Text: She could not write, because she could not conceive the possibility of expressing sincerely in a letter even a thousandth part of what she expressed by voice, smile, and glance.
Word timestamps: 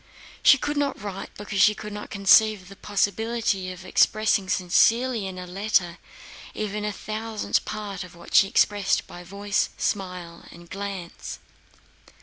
She 0.41 0.57
could 0.57 0.77
not 0.77 0.99
write, 0.99 1.29
because 1.37 1.61
she 1.61 1.75
could 1.75 1.93
not 1.93 2.09
conceive 2.09 2.69
the 2.69 2.75
possibility 2.75 3.71
of 3.71 3.85
expressing 3.85 4.49
sincerely 4.49 5.27
in 5.27 5.37
a 5.37 5.45
letter 5.45 5.99
even 6.55 6.83
a 6.83 6.91
thousandth 6.91 7.65
part 7.65 8.03
of 8.03 8.15
what 8.15 8.33
she 8.33 8.47
expressed 8.47 9.05
by 9.05 9.23
voice, 9.23 9.69
smile, 9.77 10.45
and 10.51 10.67
glance. 10.67 11.37